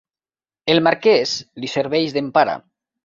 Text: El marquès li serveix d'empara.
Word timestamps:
El 0.75 0.81
marquès 0.87 1.35
li 1.65 1.73
serveix 1.75 2.17
d'empara. 2.17 2.57